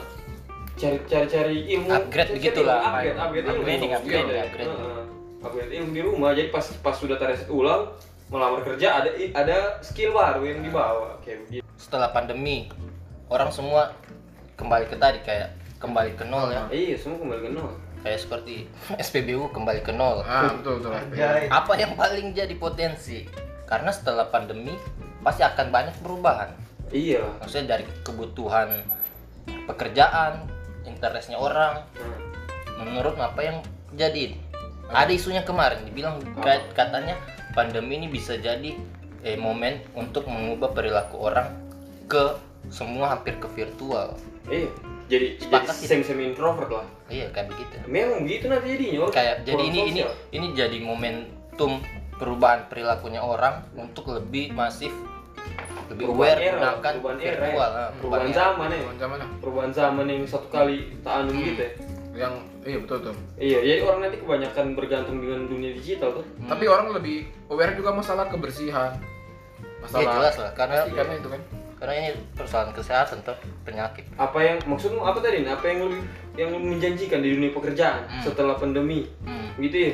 [0.74, 2.80] cari cari cari ilmu Upgrade begitulah.
[2.82, 4.44] upgrade upgrade ilmu Upgrading, Iya, upgrading, iya.
[4.48, 4.64] upgrade.
[4.66, 4.80] Heeh.
[4.80, 5.03] upgrade
[5.46, 7.92] ilmu di rumah jadi pas pas sudah terreset ulang
[8.28, 12.72] melamar kerja ada ada skill baru yang dibawa kayak begitu Setelah pandemi,
[13.28, 13.92] orang semua
[14.56, 16.64] kembali ke tadi kayak kembali ke nol ya.
[16.70, 18.56] iya semua kembali ke nol Kayak seperti
[19.06, 20.24] SPBU kembali ke nol.
[20.24, 20.92] ah betul betul.
[21.50, 23.28] Apa yang paling jadi potensi?
[23.64, 24.76] Karena setelah pandemi
[25.20, 26.52] pasti akan banyak perubahan.
[26.90, 28.84] iya Maksudnya dari kebutuhan
[29.66, 30.48] pekerjaan,
[30.84, 31.84] interestnya orang,
[32.74, 33.58] Nah, menurut apa yang
[33.94, 34.34] jadi
[34.90, 37.16] ada isunya kemarin dibilang ka- katanya
[37.52, 38.76] pandemi ini bisa jadi
[39.22, 41.54] eh, momen untuk mengubah perilaku orang
[42.06, 42.36] ke
[42.68, 44.68] semua hampir ke virtual iya
[45.06, 45.90] jadi Sepakat jadi gitu.
[45.90, 50.02] semi semi introvert lah iya kayak begitu memang gitu nanti jadinya kayak jadi ini ini
[50.02, 50.14] sosial.
[50.32, 51.72] ini jadi momentum
[52.14, 54.92] perubahan perilakunya orang untuk lebih masif
[55.86, 57.78] lebih Perubahan aware era, menggunakan perubahan era, virtual ya.
[57.78, 58.34] ah, perubahan era.
[58.34, 58.82] zaman ya
[59.38, 61.44] perubahan zaman yang satu kali tak anu Hmm.
[61.44, 61.72] gitu ya
[62.14, 63.16] yang iya betul betul.
[63.36, 66.26] Iya jadi orang nanti kebanyakan bergantung dengan dunia digital tuh.
[66.36, 66.46] Hmm.
[66.48, 68.94] tapi orang lebih aware juga masalah kebersihan.
[69.80, 71.42] Masalah Iya jelas lah karena Pasti, karena itu kan.
[71.76, 74.06] karena ini persoalan kesehatan tuh penyakit.
[74.16, 76.02] Apa yang maksudmu apa tadi apa yang lebih
[76.34, 78.24] yang lebih menjanjikan di dunia pekerjaan Hmm.
[78.24, 79.10] setelah pandemi?
[79.22, 79.50] Hmm.
[79.56, 79.94] gitu ya.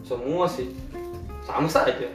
[0.00, 0.70] Semua sih.
[1.40, 2.06] Sama saja.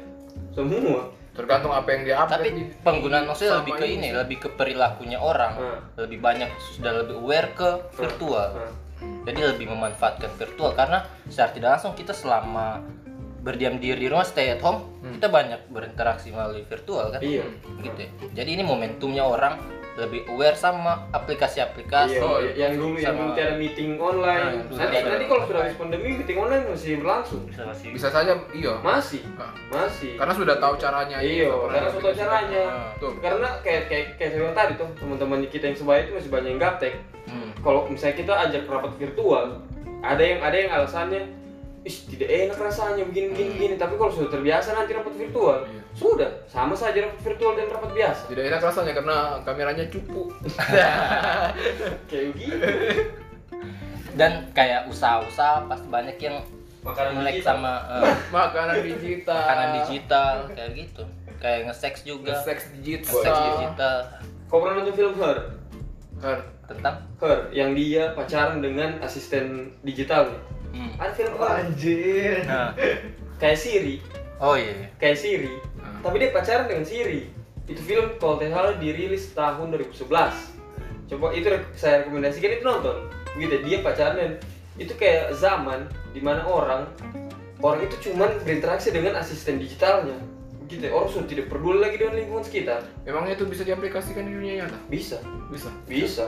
[0.52, 1.10] Semua.
[1.34, 4.14] Tergantung apa yang dia update tapi di- penggunaan maksudnya lebih ke ini sih.
[4.16, 5.80] lebih ke perilakunya orang Hmm.
[5.98, 8.50] lebih banyak sudah lebih aware ke virtual.
[8.56, 8.72] Nah,
[9.24, 12.84] jadi lebih memanfaatkan virtual karena secara tidak langsung kita selama
[13.44, 17.20] berdiam diri di rumah stay at home kita banyak berinteraksi melalui virtual kan?
[17.20, 17.44] Iya.
[17.84, 18.10] Gitu ya.
[18.44, 19.60] jadi ini momentumnya orang
[19.96, 24.66] lebih aware sama aplikasi-aplikasi Iya, Oh, yang dulu yang sama- dulu ada meeting online.
[24.66, 27.42] Nah, nanti nanti kalau sudah habis pandemi meeting online masih berlangsung.
[27.46, 29.54] bisa masih bisa saja iya Masih, Ah.
[29.70, 30.18] masih.
[30.18, 32.20] karena sudah tahu caranya Iya, pernah karena sudah aplikasi.
[32.20, 32.66] caranya.
[32.98, 33.14] Tuh.
[33.20, 36.50] Karena kayak kayak kayak saya bilang tadi tuh teman-teman kita yang sebaya itu masih banyak
[36.50, 36.94] yang gaptek.
[37.24, 37.50] Hmm.
[37.56, 39.46] Kalau misalnya kita ajak rapat virtual,
[40.02, 41.22] ada yang ada yang alasannya,
[41.84, 43.56] ih tidak enak rasanya begini begini Hmm.
[43.56, 43.76] begini.
[43.76, 45.82] Tapi kalau sudah terbiasa nanti rapat virtual, Iya.
[45.94, 48.22] sudah sama saja rapat virtual dan rapat biasa.
[48.28, 50.24] tidak enak rasanya karena kameranya cupu
[52.10, 52.56] Kayak gitu.
[54.14, 56.38] dan kayak usaha-usaha pasti banyak yang
[56.84, 57.56] Makanan melek digital.
[57.56, 61.04] sama eh, makanan digital makanan digital kayak gitu
[61.38, 63.96] kayak nge-sex juga seks digital nge-sex digital
[64.46, 65.38] Kau pernah nonton film Her?
[66.20, 66.40] Her.
[66.64, 70.38] tentang Her, yang dia pacaran dengan asisten digitalnya.
[70.74, 70.92] Hmm.
[70.98, 72.36] Ada film Her, Anjir.
[72.50, 72.74] nah.
[73.42, 74.02] kayak Siri,
[74.42, 75.54] oh iya kayak Siri.
[75.80, 76.02] Hmm.
[76.02, 77.30] Tapi dia pacaran dengan Siri.
[77.64, 80.54] Itu film kalau tidak salah dirilis tahun 2011.
[81.08, 81.48] Coba itu
[81.80, 83.08] saya rekomendasikan itu nonton.
[83.40, 84.32] Begitu dia pacaran dan
[84.76, 86.90] itu kayak zaman di mana orang
[87.64, 90.20] orang itu cuman berinteraksi dengan asisten digitalnya.
[90.68, 92.84] Begitu orang sudah tidak peduli lagi dengan lingkungan sekitar.
[93.08, 94.78] Memangnya itu bisa diaplikasikan di dunia nyata?
[94.92, 95.18] Bisa.
[95.48, 95.70] Bisa.
[95.88, 96.26] Bisa.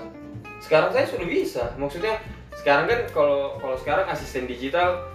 [0.63, 1.63] Sekarang saya sudah bisa.
[1.75, 2.15] Maksudnya
[2.60, 5.06] sekarang kan kalau kalau sekarang asisten digital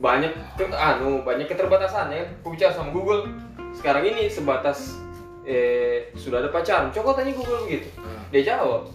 [0.00, 2.24] banyak ke anu banyak keterbatasan ya.
[2.40, 3.28] Aku bicara sama Google.
[3.76, 4.96] Sekarang ini sebatas
[5.44, 6.90] eh sudah ada pacaran.
[6.90, 7.88] Coba tanya Google begitu.
[8.00, 8.24] Hmm.
[8.32, 8.88] Dia jawab.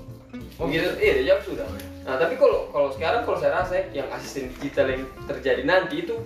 [0.60, 0.90] Oh gitu.
[1.00, 1.68] Iya, dia jawab sudah.
[2.06, 6.22] Nah, tapi kalau kalau sekarang kalau saya rasa yang asisten digital yang terjadi nanti itu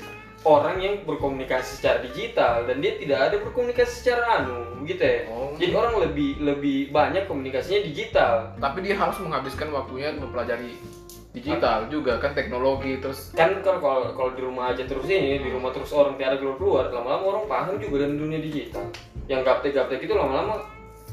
[0.48, 5.28] orang yang berkomunikasi secara digital dan dia tidak ada berkomunikasi secara anu gitu ya.
[5.32, 5.52] Oh.
[5.60, 8.56] Jadi orang lebih lebih banyak komunikasinya digital.
[8.60, 10.80] Tapi dia harus menghabiskan waktunya mempelajari
[11.30, 15.50] digital juga kan teknologi terus kan kalau kalau kalau di rumah aja terus ini di
[15.54, 18.86] rumah terus orang tiada keluar keluar lama-lama orang paham juga dengan dunia digital.
[19.30, 20.66] Yang gaptek-gaptek itu lama-lama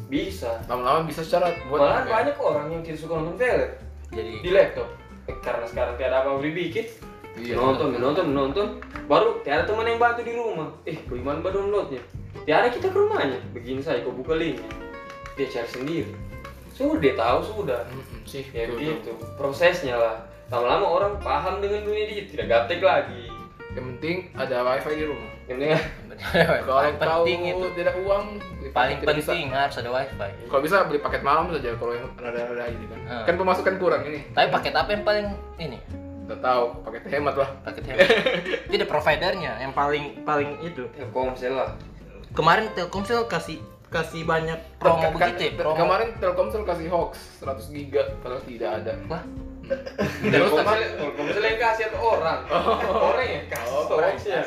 [0.09, 0.57] bisa.
[0.73, 3.71] lama-lama bisa secara buat malahan banyak orang yang tidak suka nonton film.
[4.17, 4.89] Jadi di laptop.
[5.29, 6.87] Eh, karena sekarang tidak ada apa beli bikin
[7.37, 7.61] Iya.
[7.61, 8.67] nonton menonton menonton
[9.05, 10.73] baru tiada teman yang bantu di rumah.
[10.89, 12.01] Eh bagaimana downloadnya?
[12.49, 13.37] Tiada kita ke rumahnya.
[13.53, 14.57] Begini saya kau buka link?
[15.37, 16.09] Dia cari sendiri
[16.77, 17.81] sudah dia tahu sudah.
[17.89, 20.17] Mm-mm, sih ya betul, begitu prosesnya lah.
[20.53, 23.23] Lama-lama orang paham dengan dunia digital tidak gaptek lagi.
[23.73, 25.31] Yang penting ada wifi di rumah.
[25.49, 25.71] Yang penting
[26.69, 28.25] kalau paling tahu penting itu tidak uang
[28.73, 29.31] paling tidak bisa.
[29.33, 30.31] penting harus ada wifi.
[30.53, 33.01] Kalau bisa beli paket malam saja kalau yang rada-rada ini kan.
[33.09, 33.25] Ah.
[33.25, 34.21] kan pemasukan kurang ini.
[34.37, 35.79] Tapi paket apa yang paling ini?
[36.29, 37.49] Udah tahu paket hemat lah.
[37.65, 38.09] Paket hemat.
[38.69, 40.85] Tidak providernya yang paling paling itu.
[40.93, 41.71] Telkomsel lah.
[42.37, 43.65] Kemarin Telkomsel kasih
[43.97, 45.77] kasih banyak promo Kan- begitu ya kan- promo.
[45.79, 48.93] kemarin Telkomsel kasih hoax 100 giga padahal tidak ada.
[49.07, 49.23] Wah
[49.67, 52.41] Terus Telkomsel Telkomsel yang kasih atau orang
[52.81, 54.41] orang yang kasih Oh, hoaxnya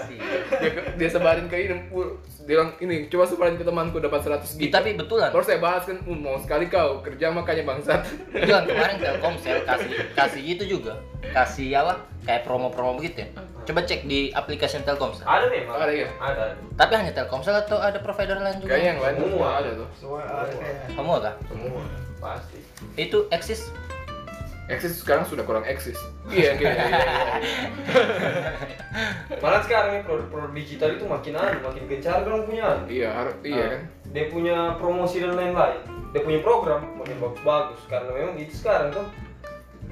[0.57, 2.07] dia, dia sebarin ke ini dia
[2.45, 5.29] bilang ini coba sebarin ke temanku dapat 100 Ih, giga tapi betulan.
[5.29, 8.01] Terus saya bahas kan "Uh, mau sekali kau kerja makanya bangsat.
[8.31, 10.97] Betulan kemarin Telkomsel kasih kasih itu juga.
[11.29, 13.29] Kasih apa kayak promo-promo begitu ya?
[13.63, 16.09] Coba cek di aplikasi Telkomsel ada memang Ada ya?
[16.17, 16.43] ada.
[16.73, 18.73] Tapi hanya Telkomsel atau ada provider lain juga?
[18.73, 19.49] Kayaknya yang lain Semua.
[19.53, 19.87] ada tuh.
[19.93, 20.53] Semua ada.
[20.89, 21.33] Semua kah?
[21.45, 21.81] Semua.
[22.19, 22.59] Pasti.
[22.95, 23.69] Itu eksis
[24.69, 25.97] eksis sekarang sudah kurang eksis.
[26.29, 27.05] Iya iya iya, iya.
[29.43, 32.67] malah sekarang ya produk-produk digital itu makin anu makin gencar kan punya.
[32.85, 33.69] Iya harus iya Ah.
[33.73, 33.81] kan?
[34.09, 35.81] dia punya promosi dan lain-lain.
[36.09, 37.81] Dia punya program makin bagus-bagus.
[37.85, 39.05] Karena memang gitu sekarang tuh.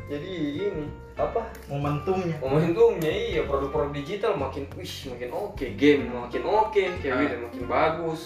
[0.07, 1.41] Jadi ini apa?
[1.67, 2.37] Momentumnya.
[2.39, 3.41] Momentumnya iya.
[3.43, 5.65] Produk-produk digital makin wih makin oke.
[5.73, 6.83] Game makin oke.
[7.01, 7.21] Kayak Ah.
[7.25, 8.21] gitu makin bagus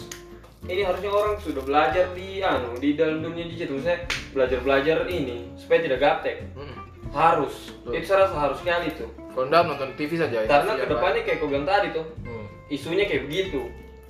[0.70, 3.82] ini harusnya orang sudah belajar di anu di dalam dunia digital.
[3.82, 6.38] Saya belajar belajar ini supaya tidak gaptek.
[6.54, 6.78] Mm-mm.
[7.12, 7.76] harus.
[7.84, 7.92] Betul.
[8.00, 9.10] itu saya rasa harus sekali tuh.
[9.36, 10.48] Kalau enggak nonton TV saja ya.
[10.48, 12.46] karena Iya, ke depannya kayak kau bilang tadi tuh hmm.
[12.72, 13.62] isunya kayak begitu.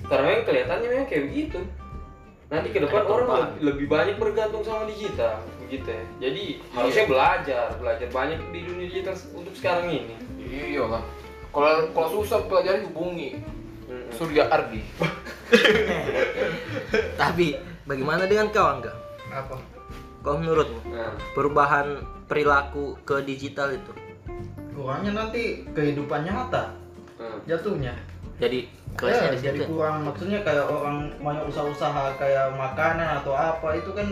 [0.05, 1.59] Karena memang kelihatannya memang kayak begitu.
[2.51, 6.03] Nanti ke depan orang lebih, lebih banyak bergantung sama digital begitu ya.
[6.29, 6.43] Jadi
[6.75, 10.15] harusnya belajar belajar banyak di dunia digital untuk sekarang ini.
[10.37, 11.03] Iya lah.
[11.49, 13.41] Kalau kalau susah pelajari hubungi
[13.89, 14.13] Mm-mm.
[14.13, 14.79] Surya Ardi
[17.21, 18.93] tapi bagaimana dengan kau Angga?
[19.31, 19.55] Apa?
[20.21, 21.13] Kau menurutmu nah.
[21.33, 23.91] perubahan perilaku ke digital itu?
[24.71, 26.71] Kurangnya nanti kehidupan nyata
[27.17, 27.37] nah.
[27.49, 27.95] jatuhnya.
[28.41, 33.33] Jadi ya, kelasnya di jadi situ kurang maksudnya kayak orang banyak usaha-usaha kayak makanan atau
[33.37, 34.07] apa itu kan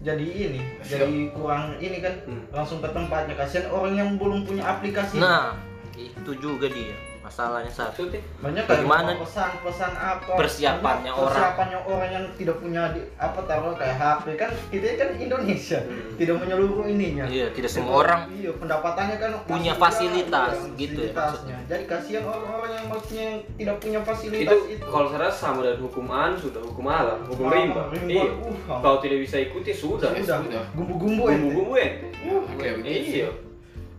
[0.00, 1.04] jadi ini Siap.
[1.04, 2.42] jadi kurang ini kan Hmm.
[2.54, 3.34] langsung ke tempatnya.
[3.36, 5.20] Kasihan orang yang belum punya aplikasi.
[5.20, 5.58] Nah
[5.98, 10.32] itu juga dia masalahnya satu maksudnya banyak kayak Bagaimana pesan-pesan apa?
[10.34, 11.24] Persiapannya orang.
[11.30, 16.18] persiapannya orang yang tidak punya di, apa taruh kayak HP kan kita kan Indonesia Hmm.
[16.18, 17.24] tidak menyeluruh ininya.
[17.30, 21.56] Iya tidak semua orang iya pendapatannya kan punya fasilitas, iya, gitu ya fasilitasnya.
[21.70, 25.60] jadi kasihan orang-orang yang maksudnya yang tidak punya itu fasilitas itu, kalau saya rasa sama
[25.62, 27.82] dengan hukum anu sudah hukum alam hukum Sama, rimba.
[27.94, 28.24] rimba, iya.
[28.26, 30.10] uh, kalau tidak bisa ikuti sudah.
[30.18, 30.64] Sudah.
[30.74, 33.22] Gumbu-gumbu Oke, begitu.
[33.22, 33.30] iya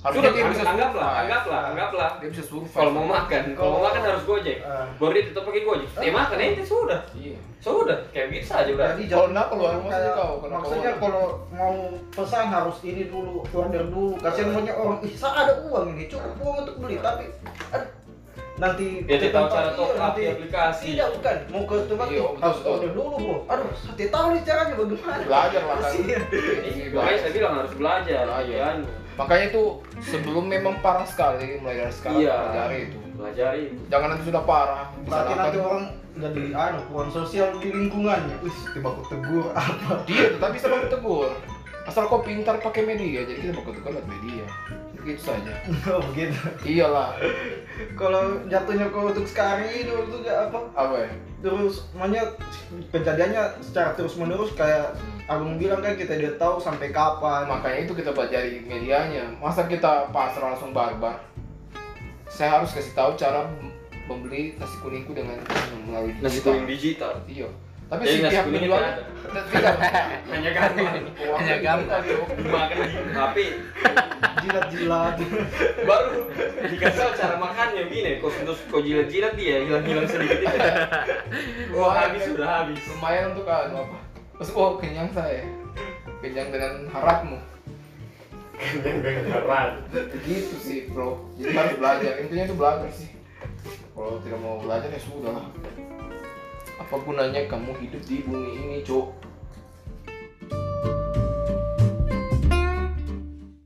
[0.02, 2.10] Harusnya sudah dia bisa anggaplah anggaplah anggaplah.
[2.18, 2.74] Dia bisa survive.
[2.74, 4.58] Kalau mau makan kalau mau makan harus gojek.
[4.66, 4.90] Ah.
[4.98, 5.90] baru dia tetap pakai gojek.
[5.94, 7.02] Dia makan ente sudah.
[7.14, 7.38] Iya.
[7.62, 8.98] Sudah kayak gitu saja udah.
[8.98, 11.76] Jadi Kalau enggak, keluar kau, kalau Maksudnya kalau mau
[12.10, 14.18] pesan harus ini dulu, order dulu.
[14.18, 17.30] Kasihan banyak orang, ih saya ada uang ini, cukup uang untuk beli, tapi
[18.58, 20.86] nanti Dia ke tidak tahu cara top iya, up nanti- di aplikasi.
[20.94, 23.38] Tidak bukan, mau ke tempat Iya, ih, betul, harus order dulu bro.
[23.50, 25.22] Aduh, saya tidak tahu nih caranya bagaimana.
[25.26, 25.94] belajar lah kan.
[26.94, 28.58] Makanya saya bilang harus belajar Belajar.
[28.62, 28.78] kan
[29.14, 29.64] makanya itu
[30.02, 32.36] sebelum memang parah sekali mulai dari sekarang Iya.
[32.42, 37.72] pelajari itu pelajari jangan nanti sudah parah Berarti nanti orang jadi anu kurang sosial di
[37.72, 38.36] lingkungannya.
[38.44, 40.04] Wih, tiba aku tegur apa?
[40.04, 41.32] dia tetap bisa baku tegur
[41.82, 44.46] asal kau pintar pakai media jadi kita baku tegur lewat media
[45.02, 45.54] begitu saja
[45.92, 46.38] Oh begitu.
[46.64, 47.18] iyalah.
[47.98, 50.60] Kalau jatuhnya kau untuk sekarang ini waktu itu apa?
[50.78, 51.12] apa ya?
[51.42, 52.24] Terus makanya
[52.94, 54.94] kejadiannya secara terus menerus kayak
[55.26, 57.50] Agung bilang kan kita tidak tahu sampai kapan.
[57.50, 59.26] Makanya itu kita pelajari medianya.
[59.42, 61.24] Masa kita pasrah langsung barbar?
[62.30, 63.48] Saya harus kasih tahu cara
[64.06, 65.40] membeli nasi kuningku dengan
[65.88, 66.52] melalui nasi digital.
[66.52, 67.14] kuning digital?
[67.26, 67.50] Iya
[67.92, 68.84] tapi Jadi si pihak kuningnya penjual
[69.28, 69.76] tidak tidak
[70.32, 70.50] hanya
[71.28, 72.00] Uangnya Hanya gambar.
[72.08, 72.24] gitu.
[72.48, 73.36] makan di HP
[74.42, 75.16] jilat-jilat.
[75.84, 76.18] Baru
[76.72, 79.68] dikasih cara makannya gini kau sentuh kau jilat-jilat dia?
[79.68, 80.60] Hilang-hilang sedikit itu.
[81.76, 82.80] Wah habis sudah habis.
[82.96, 83.98] Lumayan untuk anu apa?
[84.40, 85.44] Terus oh kenyang saya.
[86.24, 87.38] Kenyang dengan harapmu.
[89.92, 91.28] Begitu sih bro.
[91.36, 92.14] Jadi harus belajar.
[92.24, 93.12] Intinya itu belajar sih.
[93.92, 95.48] Kalau tidak mau belajar ya sudah lah
[96.82, 99.31] apa gunanya kamu hidup di bumi ini cok